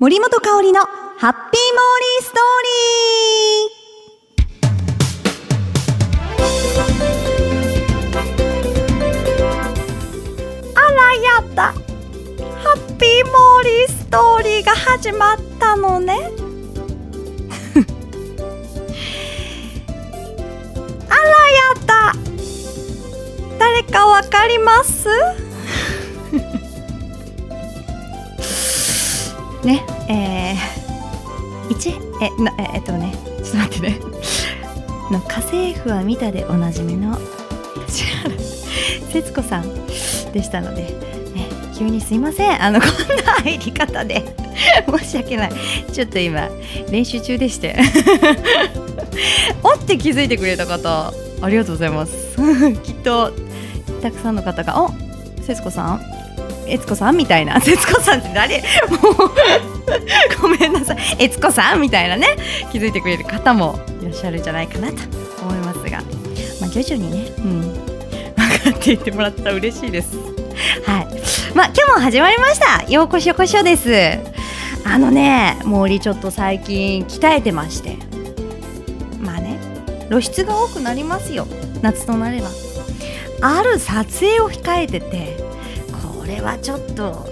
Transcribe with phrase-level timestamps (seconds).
[0.00, 10.76] 森本香里のハッピーモーリーストーリー。
[10.76, 11.74] あらやだ。
[12.62, 16.14] ハッピーモーリーストーリーが始まったのね。
[21.10, 21.18] あら
[21.50, 22.14] やだ。
[23.58, 25.08] 誰かわかります？
[29.64, 31.90] ねえー、一
[32.20, 33.12] えなえっとね
[33.42, 34.00] ちょっと待ってね。
[35.10, 37.18] の家政婦は見たでおなじみの
[37.88, 38.38] 千原
[39.10, 39.86] 節子さん
[40.32, 42.62] でしたので、ね、急にすいません。
[42.62, 42.90] あのこん
[43.24, 44.22] な入り方で
[44.86, 45.52] 申し訳ない。
[45.92, 46.48] ちょっと今
[46.90, 47.76] 練習中でして。
[49.62, 52.36] おって気づいてくれた方ありがとうございます。
[52.84, 53.32] きっと
[54.02, 54.92] たくさんの方が「お
[55.42, 56.17] 節子さん。
[56.68, 57.60] 悦子さんみたいな。
[57.60, 58.58] 節子さんって誰？
[58.58, 58.62] も
[59.26, 60.98] うごめんなさい。
[61.18, 62.36] 悦子さんみたいなね。
[62.72, 64.94] 気づいてくれる方もいらっしゃるんじゃないかなと
[65.42, 66.02] 思いますが、
[66.60, 67.60] まあ、徐々にね、うん、
[68.36, 70.16] 分かっていってもらったら嬉しいです。
[70.86, 71.06] はい。
[71.54, 72.84] まあ今日も始まりました。
[72.90, 74.18] ようこしょこしょです。
[74.84, 77.96] あのね森ちょっと最近鍛えてまして。
[79.20, 79.58] まあね
[80.08, 81.46] 露出が多くなりますよ。
[81.82, 82.48] 夏となれば。
[83.40, 85.36] ある撮影を控えてて
[86.28, 87.26] れはちょっと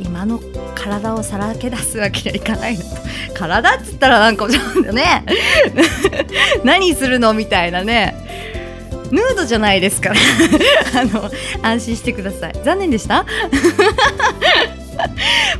[0.00, 0.40] 今の
[0.74, 2.82] 体をさらけ出すわけにはいかないの。
[2.82, 2.88] と
[3.34, 5.24] 体っつったらなんかちょっとね。
[6.64, 8.14] 何するのみたいなね。
[9.10, 10.16] ヌードじゃないですから。
[11.00, 11.30] あの
[11.62, 12.54] 安心してください。
[12.64, 13.24] 残念でした？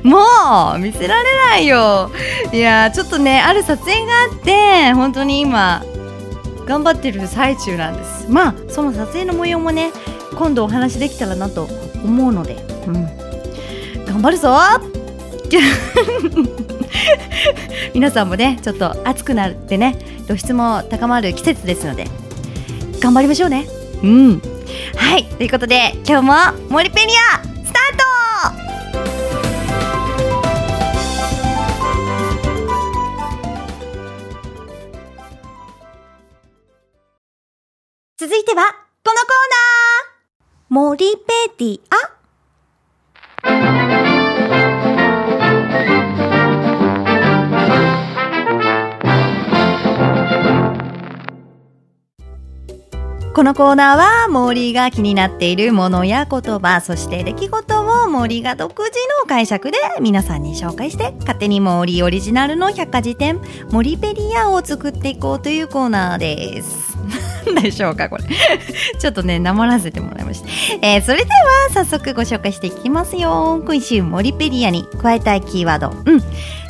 [0.03, 2.11] もう見せられないよ。
[2.53, 5.85] いやちょっとねある撮影があって本当に今
[6.67, 8.27] 頑張ってる最中なんです。
[8.29, 9.91] まあその撮影の模様もね
[10.37, 11.69] 今度お話できたらなと
[12.05, 12.55] 思うので、
[12.87, 12.95] うん、
[14.07, 14.57] 頑張るぞ。
[17.95, 22.09] 皆さんもねちょっと暑くなってね露出も高まる季節ですので
[23.01, 23.67] 頑張りましょうね。
[24.03, 24.43] うん。
[24.97, 25.25] はい。
[25.25, 26.35] ということで今日も
[26.71, 28.05] モリペニアスタート！
[38.17, 38.63] 続いては
[39.05, 40.04] このコーナー！
[40.71, 41.23] モリペ
[41.59, 41.97] ディア？
[53.35, 63.39] このコーナーは森が気になっているものや言葉そして出来事を森が独自の解釈で皆さんに紹介して勝手に森オリジナルの百科事典
[63.71, 66.84] 森ペディアを作っていこうというコーナーです。
[67.47, 68.25] 何でしょうかこれ。
[68.99, 70.49] ちょっとねなまらせてもらいました、
[70.83, 73.63] えーそれでは早速ご紹介していきますよ。
[73.67, 75.91] 今週森ペディアに加えたいキーワード。
[76.05, 76.21] うん。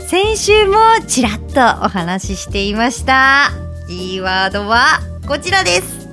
[0.07, 3.51] 先週もちらっとお話ししていました。
[3.89, 6.09] キーワードはこちらです。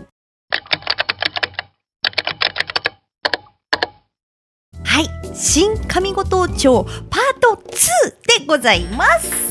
[4.84, 5.10] はい。
[5.36, 9.51] 新上五島町パート2でございます。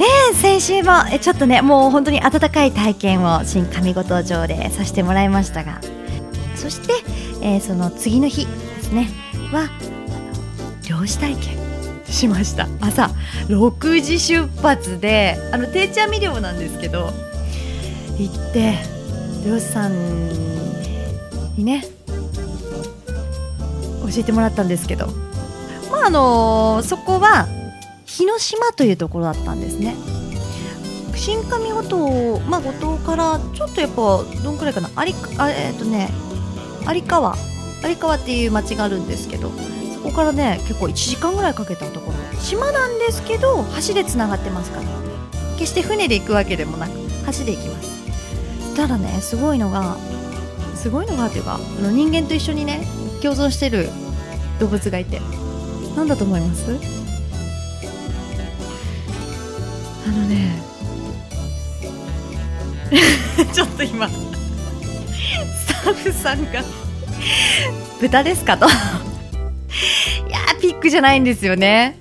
[0.00, 5.80] えー、先週もえちょっとねもう本当に温かい体験を新上五島町でさせてもらいましたが
[6.56, 6.94] そして、
[7.42, 8.52] えーその次の日で
[8.82, 9.08] すね
[9.52, 9.68] は
[10.88, 11.58] 漁師体験
[12.06, 12.66] しました。
[12.80, 13.10] 朝
[13.48, 17.12] 6時出発であの定置網漁なんですけど
[18.18, 18.74] 行って
[19.46, 20.28] 漁師さん
[21.56, 21.84] にね
[24.02, 25.06] 教えてもらったんですけど
[25.90, 27.46] まああのそこは
[28.20, 29.94] 日之島というところだったんですね。
[31.16, 36.10] 新上五島、まあ、五島からちょっとやっぱどんくらいかな有あえっ、とね
[36.86, 37.34] 有川
[37.86, 39.50] 有川っていう町があるんですけど
[39.94, 42.40] そこからね結構1時間ぐらいかけたところ。
[42.40, 44.84] 島なんですけど橋でつながってますから。
[45.58, 46.92] 決して船で行くわけでもなく
[47.38, 48.76] 橋で行きます。
[48.76, 49.96] ただねすごいのが
[50.74, 52.80] すごいのがっていうかあの人間と一緒にね
[53.22, 53.88] 共存してる
[54.58, 55.20] 動物がいて。
[55.96, 57.09] 何だと思います？
[60.06, 60.62] あのね。
[63.52, 64.08] ちょっと今。
[64.08, 66.62] スタッフさんが。
[68.00, 68.66] 豚ですかと。
[68.66, 68.70] い
[70.30, 71.98] やーピックじゃないんですよね。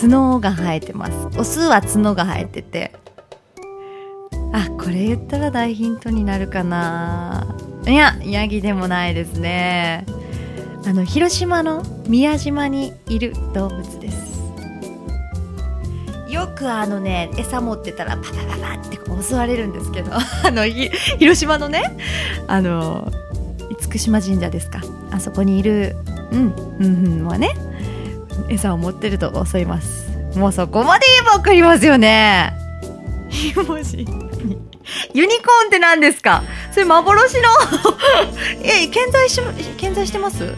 [0.00, 1.12] 角が生えてます。
[1.38, 2.92] オスは角が生えてて。
[4.52, 7.46] あこれ言ったら大ヒントになるかな。
[7.86, 10.06] いやヤギでもないですね。
[10.86, 14.29] あの広島の宮島にいる動物です。
[16.60, 20.12] くあのね餌持ってたらパパパパって襲われるんですけど
[20.44, 21.96] あの広島のね
[22.46, 23.10] あの
[23.90, 24.80] 厳島神社ですか。
[25.10, 25.96] あそこにいる
[26.30, 27.56] うんうんうんはね
[28.48, 30.08] 餌を持ってると襲います。
[30.36, 32.52] もうそこまで言えばわかりますよね。
[33.66, 33.98] 文字
[35.14, 36.42] ユニコーンって何ですか。
[36.72, 37.40] それ幻の。
[38.62, 39.40] え健在し
[39.76, 40.54] 健在してます？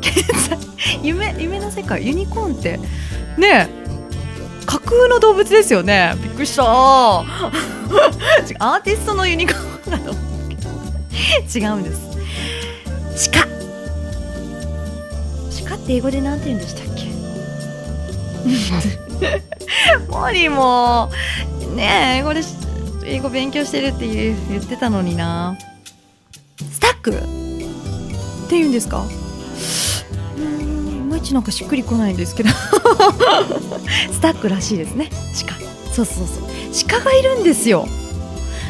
[0.00, 0.12] 健
[0.50, 0.58] 在？
[1.02, 2.06] 夢夢の世界。
[2.06, 2.78] ユニコーンって。
[3.38, 3.87] ねえ。
[4.68, 6.14] 架空の動物ですよね。
[6.22, 6.62] びっくりした。
[7.20, 10.68] アーティストのユニコーンだと思うけど
[11.58, 12.00] 違うんです。
[13.32, 13.48] 鹿。
[15.70, 17.08] 鹿って英語で何て言うんでしたっけ？
[20.12, 21.10] モーリーも
[21.74, 22.42] ねえ英語で
[23.06, 25.56] 英語勉強してるって言ってたのにな。
[26.70, 27.12] スタック。
[27.12, 27.14] っ
[28.50, 29.02] て言うんですか？
[30.36, 32.50] うんいまいちなんかしっくりこないんですけど。
[34.12, 35.10] スタックらしいですね。
[35.46, 35.54] 鹿。
[35.94, 36.88] そうそうそう。
[36.88, 37.88] 鹿がいるんですよ。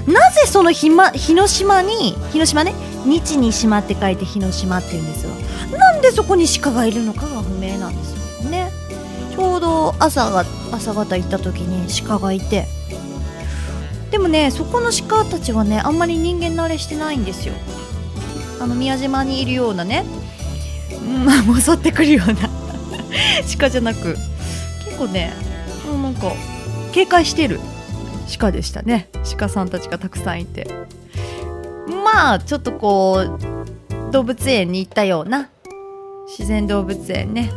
[0.06, 2.74] なぜそのひ、ま、日の島に広島ね
[3.04, 5.30] 日に島って書いて日の島って言うんですよ。
[5.76, 8.70] なんでそこに鹿がいるのかが不明なんですよね。
[9.34, 12.66] ちょうど朝が朝方行った時に鹿がいて。
[14.10, 17.54] でもねそこの鹿たちはねあんまり人間慣れしてないんですよ。
[18.60, 20.04] あの宮島にいるようなね、
[21.46, 22.48] うん、 襲ってくるような
[23.58, 24.16] 鹿じゃなく。
[24.84, 25.32] 結構ね
[25.86, 26.32] もうなんか
[26.92, 27.60] 警戒してる。
[28.38, 29.08] 鹿でしたね。
[29.36, 30.66] 鹿さんたちがたくさんいて。
[32.04, 35.48] まあちょっとこう動物園に行ったような。
[36.28, 37.50] 自然動物園ね。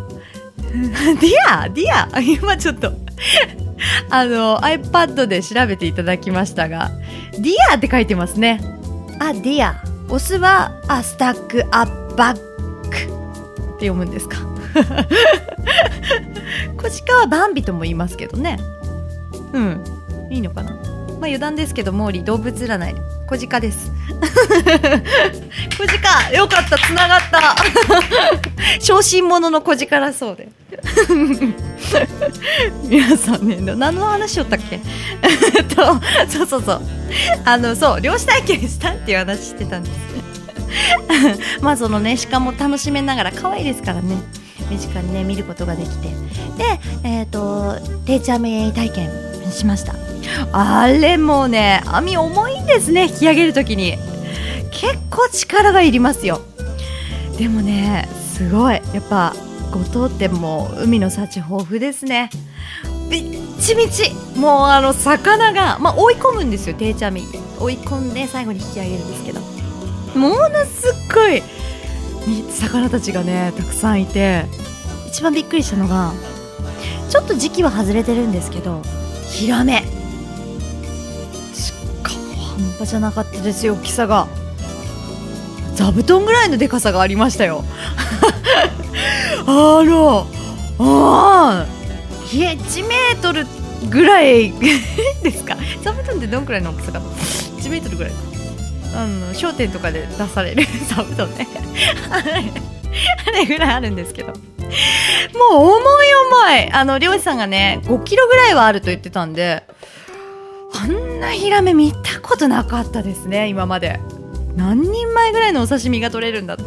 [0.71, 2.93] ディアディア今ちょっと。
[4.09, 6.91] あの iPad で調べていただきましたが
[7.33, 8.61] deer って書いてますね。
[9.19, 9.75] あ deer。
[10.09, 12.41] オスはあ stag あっ buck。
[12.41, 14.50] って読むんですか。
[16.77, 18.57] コジカはバンビとも言いますけどね。
[19.53, 19.83] うん。
[20.29, 20.71] いいのかな。
[20.71, 20.81] まあ
[21.27, 22.95] 余談ですけど毛利動物占い。
[23.27, 23.91] 小鹿です。
[25.77, 26.77] 小鹿よかった。
[26.77, 27.55] つながった。
[28.81, 30.49] 小心者の小鹿だそうで。
[32.89, 34.79] 皆さんね何の話しよったっけ？
[35.75, 36.81] とそうそうそう。
[37.45, 39.97] あのそう漁師体験したっていう話してたんです。
[41.61, 44.15] まあそのね鹿も楽しめながら可愛いですからね。
[44.71, 46.07] 身近にね見ることができて。
[46.57, 47.75] でえっ、ー、と
[48.05, 49.09] 定置網体験
[49.51, 49.95] しました。
[50.53, 53.97] あれもうね網重いんですね引き上げるときに。
[54.71, 56.41] 結構力がいりますよ。
[57.37, 58.75] でもねすごい。
[58.75, 59.35] やっぱ
[59.71, 62.29] 五島ってもう海の幸豊富ですね。
[63.09, 63.23] びっ
[63.59, 64.11] ちびち。
[64.37, 67.23] もうあの魚が、まあ、追い込むんですよ定置網。
[67.59, 69.41] 追い込んで最後に引き上げるんですけど。
[70.17, 71.41] ものすっごい
[72.49, 74.45] 魚たちがねたくさんいて
[75.07, 76.13] 一番びっくりしたのが
[77.09, 78.81] ちょっと時期は外れてるんですけど
[79.29, 79.83] ヒラメ。
[81.53, 81.73] し
[82.03, 84.27] かも半端じゃなかったですよ大きさが。
[85.75, 87.63] 座布団ぐらいのでかさがありましたよ。
[89.47, 90.25] あら
[90.79, 91.65] あ
[92.29, 93.45] 1メートル
[93.89, 94.51] ぐらい
[95.23, 95.57] ですか？
[95.81, 98.13] 座布団ってどんくらいの大きさか1メートルぐらい
[98.93, 100.63] あの商店とかで出される。
[100.87, 101.47] 座布団ね。
[102.11, 104.29] あれぐらいあるんですけど。
[104.29, 104.37] もう
[105.53, 106.13] 重い
[106.49, 106.71] 重い。
[106.71, 109.63] あの漁師さんがね5キロぐらいはあると言ってたんで
[110.73, 113.99] あんなヒラメ見たことなかったですね今まで。
[114.55, 116.63] 何人前ぐらいのお刺身が取れるんだと。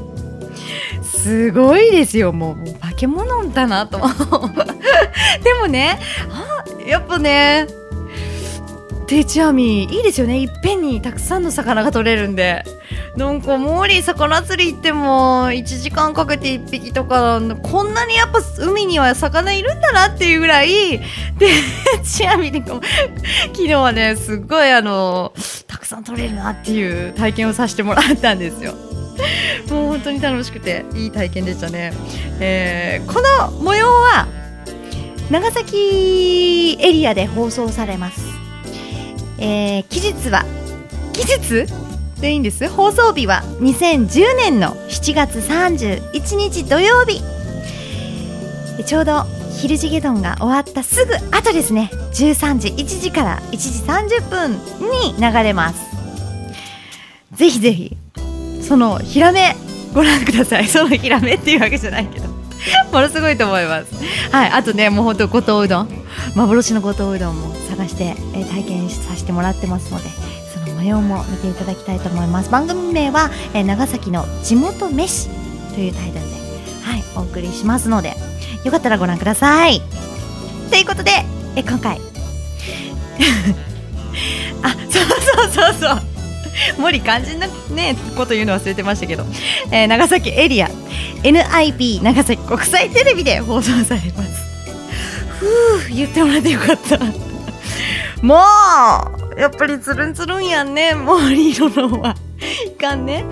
[1.02, 2.32] すごいですよ。
[2.32, 3.98] もう化け物だなと。
[5.42, 5.98] でもね
[6.30, 7.66] あやっぱね
[9.04, 12.64] 定置網いいですよねいっぺんにたくさんの魚が取れるんで
[13.16, 20.98] なんかモーリー魚釣り行っても1時間かけて1匹とかこんなにやっぱ海には魚いるんだなっていうぐらい
[21.38, 21.50] で
[22.04, 22.80] ちなみに昨
[23.54, 25.32] 日はねすっごいあの
[25.66, 28.74] たくさん取れるなっていう体験をさせてもらったんですよ。
[29.70, 31.92] もう本当に楽しくていい体験でしたね。
[32.40, 34.26] えー、この模様は
[35.30, 38.33] 長崎エリアで放送されます。
[39.38, 40.44] えー、期日は
[41.12, 41.66] 期日？
[42.20, 42.68] でいいんです？
[42.68, 47.22] 放送日は2010年の7月31日土曜日。
[48.84, 49.24] ちょうど
[49.56, 51.90] 昼地下丼が終わったすぐ後ですね。
[52.12, 54.52] 13時1時から1時30分
[54.90, 55.80] に流れます。
[57.32, 57.96] ぜひぜひ
[58.60, 59.56] そのヒラメ
[59.92, 60.66] ご覧ください。
[60.66, 62.28] そのヒラメっていうわけじゃないけど。
[62.92, 63.94] ものすごいと思います。
[64.32, 65.88] はいあとねもうほんと五島うどん。
[66.34, 67.54] 幻の五島うどんも。
[67.84, 70.08] 探して、えー、体験させてもらってますので
[70.52, 72.50] その模様も見ていただきたいと思います。
[72.50, 75.28] 番組名は、えー、長崎の地元飯
[75.74, 76.34] というタイトルで
[76.82, 78.14] はいお送りしますので
[78.64, 79.80] よかったらご覧ください。
[80.70, 81.10] ということで、
[81.56, 82.00] えー、今回。
[84.62, 85.04] あそう
[85.52, 86.02] そうそうそう。
[86.78, 89.26] 森肝心なねこと言うの忘れてましたけど、
[89.70, 90.70] えー長崎エリア。
[91.22, 94.44] NIB 長崎国際テレビで放送されます。
[95.40, 97.33] ふう言ってもらってよかった。
[98.24, 98.36] も
[99.36, 100.94] うやっぱりつるんつるんやんね。
[100.96, 102.16] 森色のは
[102.66, 103.26] いかんね。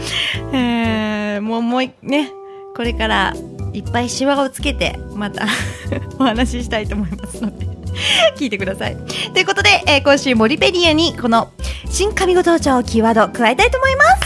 [0.53, 2.31] えー、もうもうね
[2.77, 3.35] これから
[3.73, 5.47] いっぱいシワをつけてまた
[6.21, 7.67] お話ししたいと思いますので
[8.37, 8.97] 聞いてください。
[9.33, 11.49] ということで、えー今週モリペディアにこの
[11.89, 14.11] 新上五島町キーワード加えたいと思います。
[14.11, 14.19] さ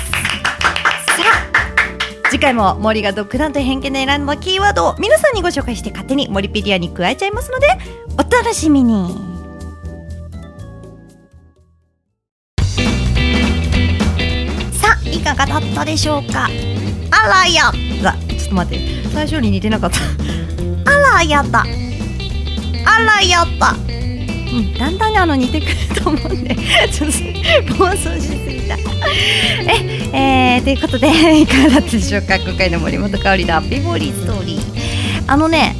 [2.24, 7.68] あ次回も森が独断と偏見で選んだキーワードを皆さんにご紹介して勝手にモリペディアに加えちゃいますので
[8.14, 9.35] お楽しみに。
[15.36, 16.48] がだったでしょうか？
[17.10, 17.70] あらや。
[18.02, 19.08] だちょっと待って。
[19.12, 19.98] 最初に似てなかった。
[20.90, 21.66] あらやったあ
[23.00, 26.54] らやったうん、だんだんねあの似てくると思うんで。
[26.92, 27.10] ちょっ
[27.68, 28.76] と暴走しすぎた。
[30.12, 32.36] え、えー、ということでいかがだったでしょうか？
[32.36, 34.60] 今回の森本香里のハッピーボーリーストーリー。
[35.26, 35.74] あのね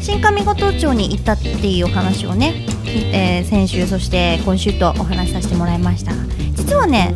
[0.00, 2.66] 新上五島町に行ったっていうお話をね、
[3.12, 6.12] えー先週そして今週とお話しさせてもらいました
[6.56, 7.14] 実はね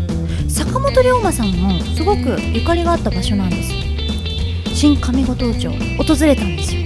[0.55, 3.73] 坂本龍馬さんもすごくゆかりがあった場所なんです。
[3.73, 3.79] よ
[4.73, 6.81] 新上五島町訪れたんですよ。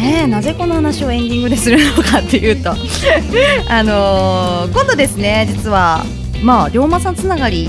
[0.00, 2.70] ねなぜこの話をエンディングでするのかっていうと。
[3.68, 6.04] あのー今度ですね実は
[6.44, 7.68] まあ龍馬さんつながり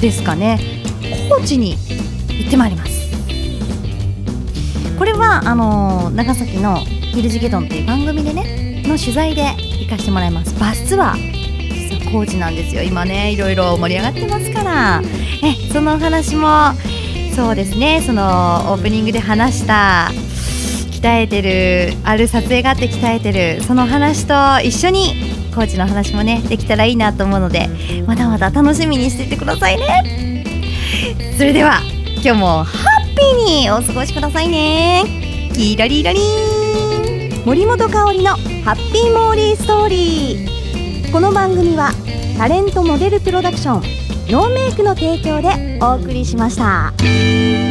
[0.00, 0.58] ですかね。
[1.28, 1.76] 高知に
[2.30, 2.92] 行ってまいります。
[4.98, 6.78] これはあのー長崎の
[7.12, 9.42] 「ヒルジゲドン」っていう番組でねの取材で
[9.80, 10.54] 行かせてもらいます。
[10.58, 11.41] バスツアー。
[11.98, 12.82] 実は高知なんですよ。
[12.82, 15.02] 今ねいろいろ盛り上がってますから。
[15.42, 16.72] えそのお話も
[17.34, 18.02] そうですね。
[18.04, 20.10] そのオープニングで話した
[21.02, 24.34] 鍛えてるある撮影があって鍛えてるその話と
[24.64, 25.14] 一緒に
[25.52, 27.68] コーチの話もねできたらいいなと思うので
[28.06, 30.44] まだまだ楽しみにしていてくださいね。
[31.36, 31.80] それでは
[32.24, 35.04] 今日もハッピーにお過ごしくださいね。
[35.54, 37.42] キラリラリン。
[37.44, 40.51] 森本香里のハッピーモーリーストーリー。
[41.12, 41.90] この番組は
[42.38, 43.82] タレントモデルプロダクション
[44.32, 47.61] ノーメイクの提供でお送りしました。